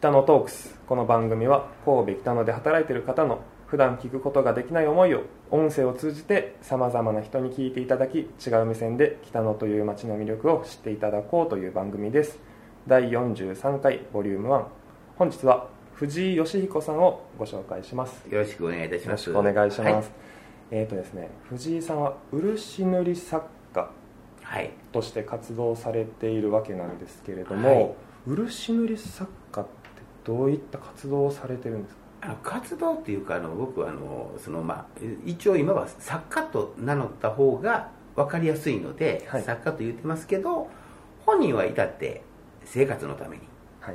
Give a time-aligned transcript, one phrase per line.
[0.00, 0.80] 北野トークス。
[0.88, 12.38] この番組は神戸北野で働いている方の普段聞くことができない思いを音声を通じてさまざまな人に聞いていただき違う目線で北野という街の魅力を知っていただこうという番組です。
[12.86, 14.64] 第43回ボリューム1
[15.18, 18.26] 本日は藤井義彦さんをご紹介します。
[18.30, 19.28] よろしくお願いいたします。
[19.28, 20.04] よろしくお願いします、はい。
[20.70, 23.44] えっ、とですね藤井さんは漆塗り作
[23.74, 23.90] 家
[24.40, 24.70] はい。
[24.92, 27.94] として活動されているわけなんですけれども、はい。
[28.26, 29.30] 漆塗り作
[30.24, 32.00] どういった活動をされてるんですか？
[32.42, 39.42] 活動っていうかあの僕はあのその、まあ、一応今は作家と名乗った方が分かりやすいので、はい。
[39.42, 40.68] 作家と言ってますけど
[41.24, 42.22] 本人は至って
[42.64, 43.44] 生活のために
[43.80, 43.94] はい。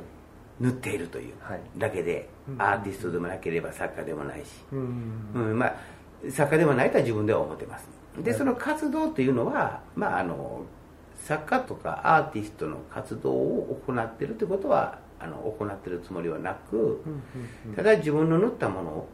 [0.58, 1.60] 塗っているというはい。
[1.76, 2.60] だけで、うん。
[2.60, 5.12] アーティストでもなければ作家でもないし、うん。
[5.34, 5.74] うんまあ、
[6.30, 7.86] 作家でもないとは自分では思ってます。
[8.18, 8.38] ではい。
[8.38, 10.62] その活動というのは、まあ、あの
[11.16, 17.02] 作家とかアーティストの活動を行っているということはあの行っているつもりはなく
[17.74, 19.08] ただ自分の塗ったものを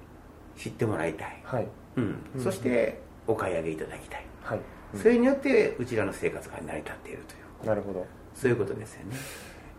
[0.56, 1.68] 知ってもらいたい、はい。
[1.96, 2.16] うん。
[2.34, 4.60] うんそしてお買い上げいただきたい、はい、
[4.96, 7.66] それによってうちらの生活が成り立っているという。
[7.66, 9.16] なるほど、そういうことですよね。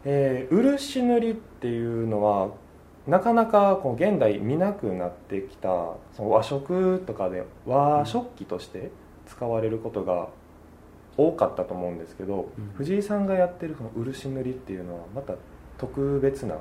[0.06, 2.52] えー、漆塗りっていうのは
[3.08, 5.70] なかなかこう現代見なくなってきた
[6.14, 8.92] その和食とかで和食器として
[9.28, 10.30] 使われることが
[11.18, 12.72] 多かったと思うんですけど、うん。
[12.76, 15.34] 藤井さんがやってるその漆塗りっていうのはまた
[15.78, 16.56] 特別な？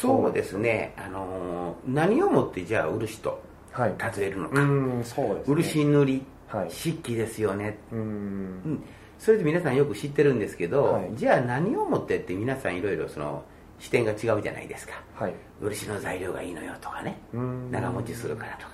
[0.00, 3.94] そうですね、あのー何をもってじゃあ漆とはい。
[4.18, 5.54] 例えるのか、うんそうですね。
[5.56, 6.24] 漆塗り。
[6.48, 6.70] はい。
[6.70, 7.98] 漆器ですよね、うん。
[7.98, 8.84] うん、
[9.18, 11.10] それで皆さんよく知ってるんですけど、はい。
[11.14, 13.44] じゃあ何をもってって皆さんいろいろその
[13.78, 14.94] 視点が違うじゃないですか。
[15.14, 15.34] はい。
[15.60, 17.18] 漆の材料がいいのよとかね。
[17.34, 17.70] うん。
[17.70, 18.70] 長持ちするからとか、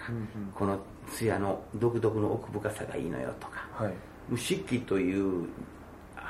[0.54, 0.78] この
[1.10, 3.66] 艶の独特の奥深さがいいのよとか。
[3.72, 3.92] はい。
[4.36, 5.46] 漆器という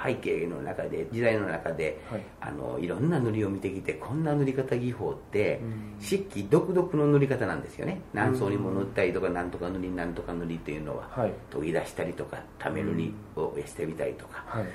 [0.02, 2.22] 背景の中で時代の中で、はい。
[2.40, 5.96] あのいろんな塗りを見てきてこんな塗り方技法って、うん。
[6.00, 8.00] 漆器独特の塗り方なんですよね。
[8.12, 9.50] 何層にも塗ったりとかなん。
[9.50, 11.32] とか塗りなんとか塗りっていうのは、はい。
[11.52, 14.64] 研ぎ出したりとかため塗りをしてみたりとか、はい。
[14.64, 14.68] うん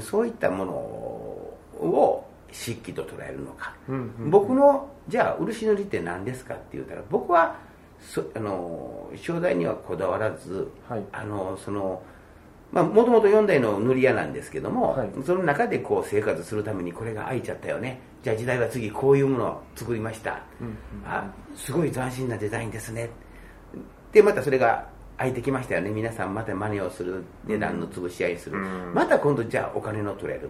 [0.00, 7.56] そういったものを漆器と捉えるのか、うんうん僕のじゃあ漆塗りって何ですかって言ったら僕は
[8.00, 11.04] そあの正代にはこだわらず、はい。
[11.12, 12.02] あのその
[12.72, 15.10] まあもともと4代の塗り屋なんですけども、はい。
[15.24, 18.00] その中でこう生活するためにこれが空いちゃったよね。
[18.22, 20.74] じゃあ時代は次こういうものを作りました、うんうん。
[21.04, 23.10] あすごい斬新なデザインですね。
[24.12, 24.88] でまたそれが
[25.18, 25.90] 空いてきましたよね。
[25.90, 28.94] 皆さんまた真似をする値段の潰し合いする、うん。
[28.94, 30.48] また今度じゃあお金の取れる。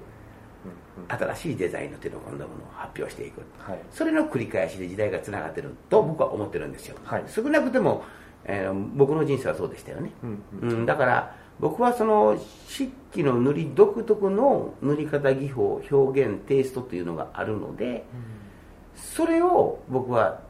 [0.98, 1.18] うんうん。
[1.18, 3.42] 新しいデザインの手の込んだものを発表していく。
[3.58, 3.78] はい。
[3.90, 7.24] それの繰り返しで時代がつながってると僕は思ってるんですよ、はい。
[7.26, 8.04] 少なくても、
[8.44, 10.42] えー僕の人生はそうでしたよね、うん。
[10.62, 18.04] うんだから僕はその漆器の塗り独特の塗り方技法表現テイストというのがあるので
[18.94, 20.40] それを僕は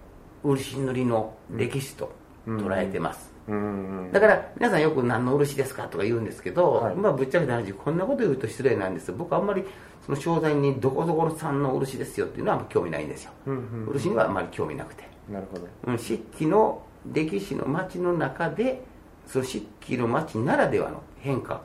[0.43, 2.13] 漆塗りの歴史と
[2.47, 4.05] 捉えてます、うん。
[4.07, 6.97] うんだから皆さんよく何の漆ですかとか言うんですけど、はい。
[6.97, 9.15] まあぶっちゃけた話こんなこと言うと失礼なんですよ。
[9.17, 9.65] 僕はあんまり
[10.05, 13.87] その商材にどこどこの産の漆ですよっていうのはあんま興味ないんですよ、うんうん。
[13.87, 15.69] 漆にはあんまり興味なくて、なるほど。
[15.87, 18.83] うん、漆器の歴史の街の中で
[19.27, 21.63] その漆器の街ならではの変化、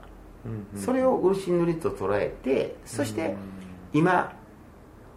[0.76, 3.36] それを漆塗りと捉えてそして
[3.94, 4.34] 今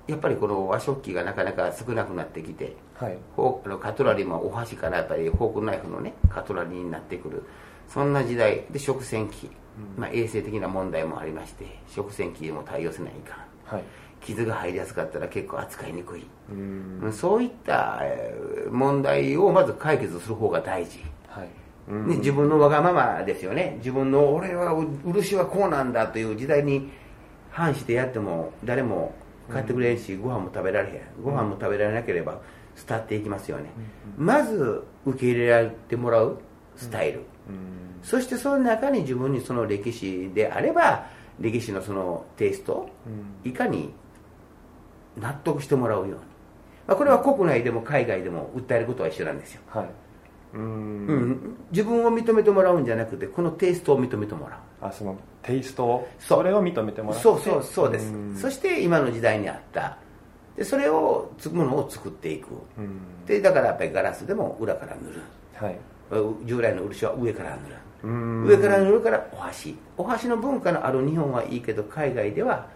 [0.06, 3.18] やっぱりこの和食器がなかなか少なくなってきてはい。
[3.36, 7.44] フォークのカトラリーもお箸からやっぱりフォークナイフのねカトラリーになってくる。
[7.88, 9.50] そんな時代で食洗機、
[9.96, 13.76] まあ、衛生的な問題もありまして食洗機でも対応せないかん。
[13.76, 13.84] はい。
[14.20, 16.26] 傷が入りやすかったら結構扱いにくい、
[17.10, 21.48] そういったえー問題をまず解決する方が大事、はい
[21.90, 23.76] ね、自分のわがままですよね。
[23.78, 24.74] 自分の俺は
[25.04, 26.90] 漆はこうなんだという時代に
[27.50, 29.14] 反してやっても誰も
[29.50, 31.02] 買ってくれんし、ご飯も食べられへん。
[31.22, 32.40] ご飯も食べられなければ
[32.86, 33.70] 廃っていきますよね、
[34.16, 36.38] まず受け入れられてもらう
[36.76, 37.24] スタイル、うん。
[38.02, 41.06] そしてその中に自分にその歴史であれば
[41.40, 43.50] 歴史のそのテイストうん。
[43.50, 43.92] いかに
[45.16, 46.14] 納得してもらうように、
[46.86, 49.90] まあ、これは国内でも海外でも訴えることは一緒なんですよ、はい
[50.54, 50.62] うん。
[50.62, 54.86] うん、自分を認めてもらうんじゃなくてこのテイストを認めてもらう。
[54.86, 56.08] あそのテイストを？
[56.18, 57.22] それを認めてもらって。
[57.22, 58.34] そうそうそうです、ん。
[58.36, 59.96] そして今の時代に合った。
[60.56, 62.48] でそれをつものを作っていく。
[62.78, 63.24] うん。
[63.26, 65.22] でだからやっぱりガラスでも裏から塗る。
[65.54, 65.78] はい。
[66.44, 67.76] 従来の漆は上から塗る。
[68.02, 68.44] うん。
[68.46, 69.76] 上から塗るからお箸。
[69.96, 72.66] お箸の文化のある日本はいいけど海外では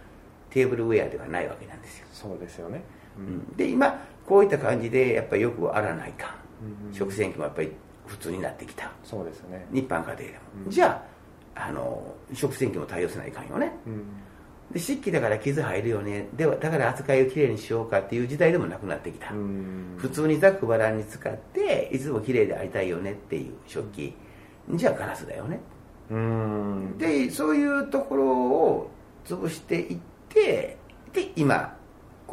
[0.51, 2.85] テーブルウェアではないわけなんですよ、そうですよね。
[3.19, 3.57] うん。
[3.57, 6.44] で今こういった感じでやっぱりよく洗わないかうんん
[6.93, 7.73] 食洗機もやっぱり
[8.07, 8.91] 普通になってきた。
[9.03, 10.31] そうですよね一般家庭でも、
[10.67, 10.71] うん。
[10.71, 11.05] じゃ
[11.55, 13.73] ああの食洗機も対応せないかんよね。
[13.87, 14.05] うん。
[14.73, 16.29] で漆器だから傷入るよね。
[16.35, 19.95] ではだから扱いをきれいにしようかっていう時代でもなくなってきた、うん。
[19.99, 24.15] 普通にざっくばらんに使っていつもきれいでありたいよねっていう食器
[24.71, 25.61] じゃあガラスだよね。
[26.11, 26.99] うん。
[26.99, 28.91] でそういうところを
[29.25, 29.99] 潰していっ
[30.29, 30.77] て
[31.13, 31.74] で今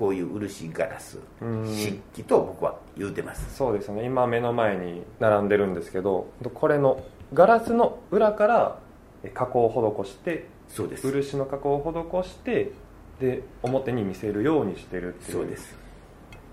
[0.02, 1.64] こういう漆ガラスうん。
[1.68, 3.56] 漆器と僕は言うてます。
[3.56, 4.04] そうですね。
[4.04, 7.04] 今目の前に並んでるんですけどこれの
[7.36, 8.80] ガラスの裏から
[9.24, 11.08] え加工を施してそうです。
[11.08, 12.72] 漆の加工を施して
[13.20, 15.38] で表に見せるようにしてるっていう。
[15.38, 15.78] そうです。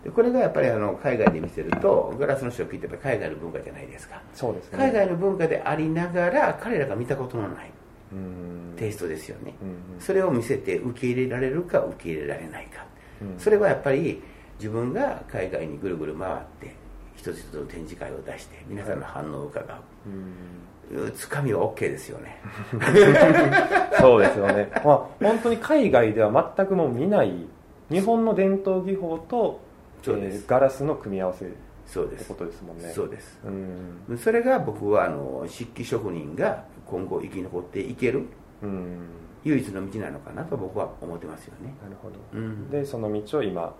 [0.04, 4.20] でこれがやっぱりあの海外で見せるとガラスの食器ってやっぱり海外の文化じゃないですか。
[4.34, 4.78] そうですね。
[4.78, 7.70] 海外の文化でありながら彼らが見たことのない
[8.12, 8.74] うん。
[8.76, 10.00] テイストですよね、うんうん。
[10.00, 12.97] それを見せて受け入れられるか受け入れられないか、うん
[13.38, 14.22] それはやっぱり
[14.58, 16.74] 自分が海外にぐるぐる回って
[17.16, 19.64] 一つ一つの展示会を出して皆さんの反応を伺
[20.06, 20.08] う。
[20.08, 21.04] ん。
[21.06, 22.40] う、つかみは OK ですよね。
[24.00, 27.46] そうですよね、まあ、本当に海外では全くもう見ない
[27.90, 29.60] 日本の伝統技法と、
[30.02, 30.36] そうです。
[30.36, 31.48] えーガラスの組み合わせっ
[31.86, 32.24] そうです。
[32.28, 32.92] てことですもんね。
[32.94, 33.40] そうです。
[33.44, 34.18] うん。
[34.18, 38.24] それが僕はあの漆器職人が今後生き残っていける。
[38.62, 38.98] うん
[39.44, 42.16] 唯一の道なのかなと僕は思ってますよね、なるほど。
[42.32, 42.70] うん。
[42.70, 43.74] でその道を今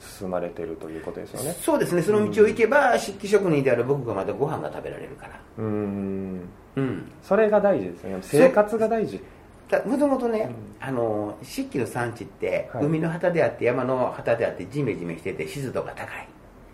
[0.00, 1.56] 進まれてるということですよね。
[1.60, 2.02] そうですね。
[2.02, 5.40] その道を行けば漆器職人である僕がまたご飯が食べられるから。
[5.58, 6.48] うん。
[6.76, 7.12] うん。
[7.22, 8.18] それが大事ですね。
[8.22, 9.20] 生活が大事。
[9.84, 10.50] もともとね、
[10.80, 12.86] うあの漆器の産地って、はい。
[12.86, 16.28] 海の旗であって山の旗であってジメジメしてて湿度が高い。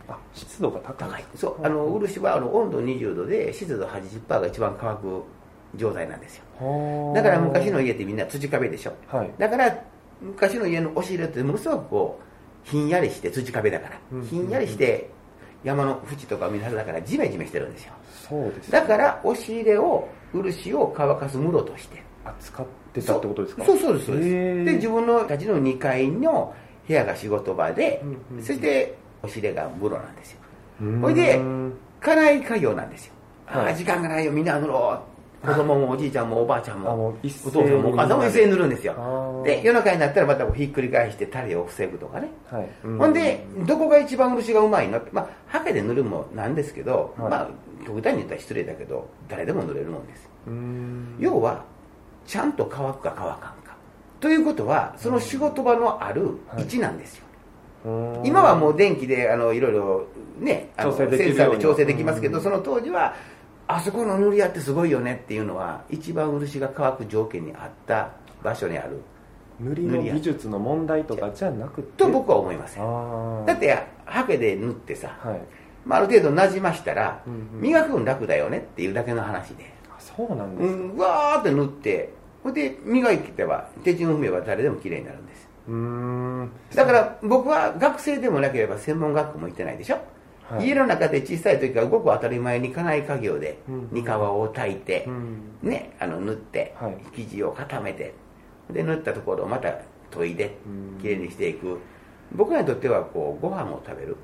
[0.07, 1.09] あ湿度が高い。
[1.11, 1.25] 高い。
[1.35, 1.67] そう。
[1.67, 5.23] あの漆はあの温度20度で湿度80%が一番乾く
[5.77, 6.45] 状態なんですよ。
[6.61, 8.93] はあだから昔の家ってみんな土壁でしょ。
[9.09, 9.31] はい。
[9.39, 9.77] だから
[10.21, 12.21] 昔の家の押し入れってものすごくこ
[12.67, 15.11] うひんやりして土壁だから、うんひんやりして
[15.63, 17.93] 山の縁とか海の中だからジメジメしてるんですよ。
[18.29, 22.03] そうですだから押し入れを漆を乾かす室として。
[22.25, 23.65] 扱ってたってことですか？
[23.67, 24.31] そうそうですそうです。
[24.65, 26.55] で自分のたちの2階の
[26.89, 30.39] 部屋が仕事場で、うんうんそして押し入れが風呂なんですよ。
[30.81, 31.01] うん。
[31.01, 31.39] ほいで
[32.01, 33.13] 家内家業なんですよ、
[33.47, 33.67] はい。
[33.67, 35.14] ああ時間がないよみんな塗ろう
[35.45, 39.45] 子供もおじいちゃんもおばあちゃんもお父さんもお母さんも一斉に塗るんですあよー。
[39.45, 42.29] で夜中になったらまたこうひっくり返してタレを防ぐとかね。
[42.51, 42.69] はい。
[42.83, 47.31] ほんで、どこが一番漆がうまいのって、まあ、ハケで塗るもなんですけど、はい。
[47.31, 47.49] まあ、
[47.87, 50.29] 極端に言ったら失礼だけど、誰でも塗れるもんです。
[50.47, 51.17] うん。
[51.19, 51.65] 要は、
[52.27, 53.77] ちゃんと乾くか乾かんか。
[54.21, 57.25] ということは、その仕事場のある位置なんですよ。
[57.87, 57.89] う
[58.23, 58.23] ん。
[58.25, 60.07] 今はもう電気であのいろいろ
[60.39, 62.43] ね、あのセンサーで調整できますけど、うん。
[62.43, 63.15] その当時は、
[63.67, 68.11] あそこの塗り屋ってすごいよねっていうのは、一番漆が乾く条件にあった
[68.43, 69.01] 場所にある。
[69.61, 72.05] 塗りの技術の問題とかじゃなくて？
[72.05, 73.47] と僕は思いません。
[73.47, 75.41] だって、ハケで塗ってさ、はい。
[75.87, 77.61] まあ、ある程度馴染ましたら、うんうん。
[77.61, 82.13] 磨くの楽だよねっていうだけの話で、あそうなんですうん、わーって塗って
[82.43, 85.49] ほいで磨いてば手順踏めば誰でも綺麗になるんです。
[85.69, 86.51] うーん。
[86.75, 89.99] だから僕は学生でもなければ専門学校も行ってないでしょ、
[90.51, 90.69] はい。
[90.69, 93.89] 家の中で小さい時からごく当たり前に家内家業でうん。
[93.93, 95.41] 煮皮を炊いてう、ん。
[95.63, 96.97] ね、あの塗って、はい。
[97.15, 98.15] 生地を固めて
[98.71, 99.73] で塗ったところをまた
[100.11, 100.99] 研いでうん。
[101.01, 101.79] きれいにしていく。
[102.33, 104.17] 僕らにとってはこうご飯を食べる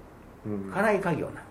[0.47, 0.71] うん。
[0.73, 1.51] 家内家業なんです。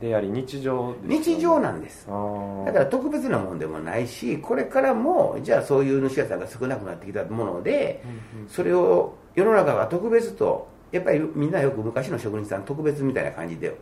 [0.00, 1.18] であり日常ね。
[1.18, 2.06] 日常なんです。
[2.06, 8.02] だから特別なもんでもないしこれからもじゃあそういう主屋さんが少なくなってきたもので
[8.48, 13.76] それを世の中が特別とやっぱりみんなよく昔の職人さん特別みたいな感じで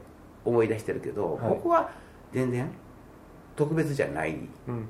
[0.45, 1.49] 思い出してるけど、はい。
[1.50, 1.90] 僕は
[2.33, 2.71] 全然
[3.57, 4.38] 特別じゃない。
[4.68, 4.88] うんうん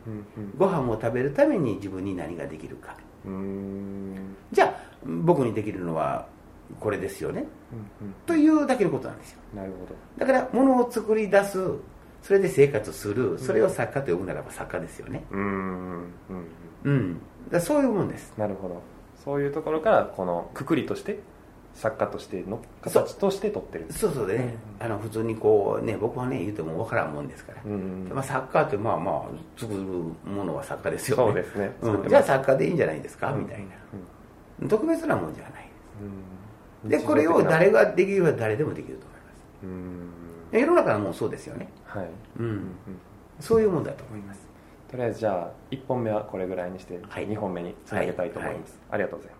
[0.57, 2.97] ご飯を食べるために自分に何ができるか。
[4.53, 4.75] じゃあ
[5.05, 6.27] 僕にできるのは
[6.81, 7.45] これですよね。
[8.01, 9.39] うんというだけのことなんですよ。
[9.53, 9.95] うんなるほど。
[10.19, 11.59] だから物を作り出す
[12.23, 15.25] それで生活するそれを作家と呼ぶならば作家ですよね。
[15.31, 15.43] うーん。
[15.43, 16.11] うん
[16.85, 17.21] うん。
[17.51, 18.35] だそういうもんです。
[18.37, 18.83] なるほど。
[19.25, 21.19] そういうところからこのくくりとして
[21.79, 29.23] 作家としての形として取ってるそうそうでね、あの普通にこうね僕はね言うても分からんもんですから、うんうんまあ、サッカーってまあまあ
[29.57, 31.25] 作るものは作家ですよね。
[31.25, 31.73] そうですね。
[31.83, 32.09] うん。
[32.09, 34.69] じゃあ作家でいいんじゃないですか、うんみたいな。
[34.69, 35.71] 特別なもんじゃない。
[36.83, 36.91] うん。
[36.91, 40.53] でこれを誰ができれば誰でもできると思います。
[40.53, 40.61] うん。
[40.61, 41.69] 世の中はもうそうですよね。
[41.85, 42.09] はい。
[42.41, 42.73] うん、うんうん。
[43.39, 44.41] そういうもんだと思います。
[44.91, 47.29] とりあえずじゃあ1本目はこれぐらいにしてはい。
[47.29, 49.38] 2本目につなげたいと思います、ありがとうございます